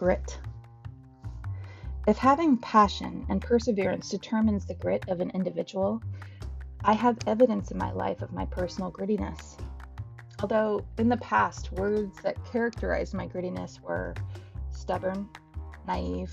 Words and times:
grit. 0.00 0.38
If 2.08 2.16
having 2.16 2.56
passion 2.56 3.26
and 3.28 3.42
perseverance 3.42 4.08
determines 4.08 4.64
the 4.64 4.72
grit 4.72 5.06
of 5.10 5.20
an 5.20 5.28
individual, 5.34 6.00
I 6.82 6.94
have 6.94 7.18
evidence 7.26 7.70
in 7.70 7.76
my 7.76 7.92
life 7.92 8.22
of 8.22 8.32
my 8.32 8.46
personal 8.46 8.90
grittiness. 8.90 9.58
Although 10.40 10.86
in 10.96 11.10
the 11.10 11.18
past, 11.18 11.70
words 11.72 12.16
that 12.22 12.42
characterized 12.50 13.12
my 13.12 13.28
grittiness 13.28 13.78
were 13.82 14.14
stubborn, 14.70 15.28
naive, 15.86 16.32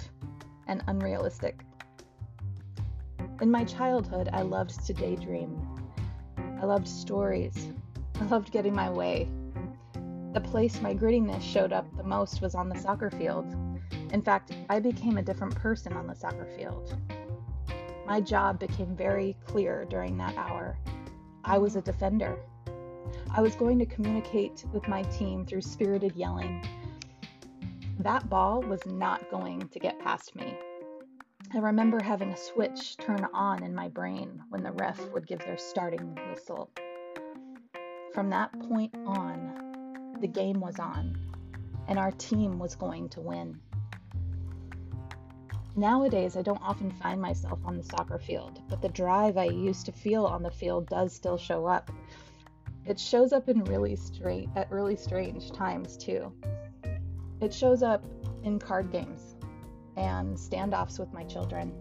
and 0.67 0.81
unrealistic. 0.87 1.59
In 3.41 3.51
my 3.51 3.65
childhood, 3.65 4.29
I 4.31 4.43
loved 4.43 4.85
to 4.85 4.93
daydream. 4.93 5.61
I 6.61 6.63
loved 6.63 6.87
stories. 6.87 7.73
I 8.21 8.23
loved 8.27 8.53
getting 8.53 8.73
my 8.73 8.89
way. 8.89 9.27
The 10.37 10.49
place 10.49 10.79
my 10.81 10.93
grittiness 10.93 11.41
showed 11.41 11.73
up 11.73 11.87
the 11.97 12.03
most 12.03 12.43
was 12.43 12.53
on 12.53 12.69
the 12.69 12.77
soccer 12.77 13.09
field. 13.09 13.55
In 14.13 14.21
fact, 14.21 14.51
I 14.69 14.79
became 14.79 15.17
a 15.17 15.23
different 15.23 15.55
person 15.55 15.93
on 15.93 16.05
the 16.05 16.13
soccer 16.13 16.45
field. 16.55 16.95
My 18.05 18.21
job 18.21 18.59
became 18.59 18.95
very 18.95 19.35
clear 19.47 19.83
during 19.89 20.15
that 20.17 20.37
hour. 20.37 20.77
I 21.43 21.57
was 21.57 21.75
a 21.75 21.81
defender. 21.81 22.37
I 23.31 23.41
was 23.41 23.55
going 23.55 23.79
to 23.79 23.87
communicate 23.87 24.63
with 24.71 24.87
my 24.87 25.01
team 25.01 25.43
through 25.43 25.61
spirited 25.61 26.15
yelling. 26.15 26.63
That 27.97 28.29
ball 28.29 28.61
was 28.61 28.85
not 28.85 29.31
going 29.31 29.67
to 29.69 29.79
get 29.79 29.97
past 29.97 30.35
me. 30.35 30.55
I 31.51 31.57
remember 31.57 31.99
having 31.99 32.29
a 32.29 32.37
switch 32.37 32.95
turn 32.97 33.25
on 33.33 33.63
in 33.63 33.73
my 33.73 33.87
brain 33.87 34.43
when 34.49 34.61
the 34.61 34.73
ref 34.73 34.99
would 35.13 35.25
give 35.25 35.39
their 35.39 35.57
starting 35.57 36.15
whistle. 36.29 36.69
From 38.13 38.29
that 38.29 38.51
point 38.69 38.93
on, 39.07 39.66
the 40.21 40.27
game 40.27 40.59
was 40.59 40.79
on, 40.79 41.17
and 41.87 41.99
our 41.99 42.11
team 42.11 42.59
was 42.59 42.75
going 42.75 43.09
to 43.09 43.21
win. 43.21 43.59
Nowadays, 45.75 46.35
I 46.35 46.41
don't 46.41 46.61
often 46.61 46.89
find 46.89 47.21
myself 47.21 47.59
on 47.63 47.77
the 47.77 47.83
soccer 47.83 48.17
field, 48.17 48.61
but 48.67 48.81
the 48.81 48.89
drive 48.89 49.37
I 49.37 49.45
used 49.45 49.85
to 49.85 49.91
feel 49.91 50.25
on 50.25 50.41
the 50.41 50.49
field 50.49 50.87
does 50.87 51.13
still 51.13 51.37
show 51.37 51.67
up. 51.67 51.91
It 52.85 52.99
shows 52.99 53.31
up 53.31 53.47
in 53.47 53.63
really 53.65 53.95
strange 53.95 54.49
at 54.55 54.71
really 54.71 54.95
strange 54.95 55.51
times 55.51 55.95
too. 55.95 56.31
It 57.41 57.53
shows 57.53 57.83
up 57.83 58.03
in 58.43 58.57
card 58.57 58.91
games 58.91 59.35
and 59.97 60.35
standoffs 60.35 60.99
with 60.99 61.13
my 61.13 61.23
children. 61.25 61.73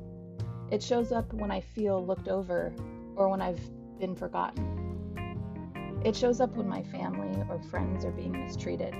It 0.70 0.82
shows 0.82 1.12
up 1.12 1.32
when 1.32 1.50
I 1.50 1.60
feel 1.60 2.04
looked 2.04 2.28
over 2.28 2.74
or 3.14 3.28
when 3.30 3.40
I've 3.40 3.60
been 3.98 4.14
forgotten. 4.14 4.75
It 6.06 6.14
shows 6.14 6.40
up 6.40 6.54
when 6.54 6.68
my 6.68 6.84
family 6.84 7.42
or 7.48 7.58
friends 7.58 8.04
are 8.04 8.12
being 8.12 8.30
mistreated. 8.30 8.94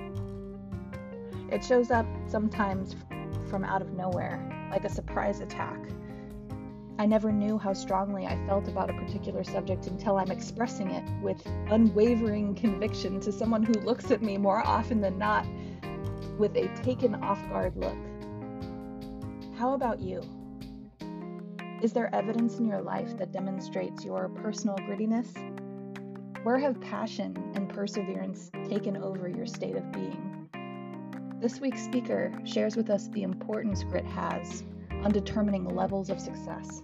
It 1.49 1.63
shows 1.63 1.89
up 1.89 2.05
sometimes 2.27 2.97
from 3.49 3.63
out 3.63 3.81
of 3.81 3.93
nowhere, 3.93 4.67
like 4.71 4.83
a 4.83 4.89
surprise 4.89 5.39
attack. 5.39 5.79
I 6.99 7.05
never 7.05 7.31
knew 7.31 7.57
how 7.57 7.71
strongly 7.71 8.25
I 8.25 8.35
felt 8.45 8.67
about 8.67 8.89
a 8.89 8.93
particular 8.93 9.45
subject 9.45 9.87
until 9.87 10.17
I'm 10.17 10.31
expressing 10.31 10.91
it 10.91 11.05
with 11.23 11.41
unwavering 11.69 12.55
conviction 12.55 13.21
to 13.21 13.31
someone 13.31 13.63
who 13.63 13.79
looks 13.85 14.11
at 14.11 14.21
me 14.21 14.37
more 14.37 14.61
often 14.67 14.99
than 14.99 15.17
not 15.17 15.47
with 16.37 16.57
a 16.57 16.67
taken 16.83 17.15
off 17.23 17.41
guard 17.47 17.77
look. 17.77 17.95
How 19.55 19.75
about 19.75 20.01
you? 20.01 20.21
Is 21.81 21.93
there 21.93 22.13
evidence 22.13 22.59
in 22.59 22.65
your 22.65 22.81
life 22.81 23.15
that 23.15 23.31
demonstrates 23.31 24.03
your 24.03 24.27
personal 24.27 24.75
grittiness? 24.79 25.31
Where 26.43 26.59
have 26.59 26.79
passion 26.79 27.51
and 27.55 27.67
perseverance 27.67 28.51
taken 28.69 28.95
over 28.95 29.27
your 29.27 29.45
state 29.45 29.75
of 29.75 29.91
being? 29.91 30.47
This 31.41 31.59
week's 31.59 31.83
speaker 31.83 32.31
shares 32.45 32.75
with 32.75 32.89
us 32.89 33.07
the 33.09 33.23
importance 33.23 33.83
grit 33.83 34.05
has 34.05 34.63
on 35.03 35.11
determining 35.11 35.65
levels 35.65 36.09
of 36.09 36.19
success. 36.19 36.83